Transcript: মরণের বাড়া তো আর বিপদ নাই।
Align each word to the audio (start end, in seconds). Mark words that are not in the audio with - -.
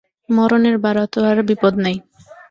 মরণের 0.29 0.77
বাড়া 0.83 1.05
তো 1.13 1.19
আর 1.29 1.37
বিপদ 1.49 1.73
নাই। 1.83 1.95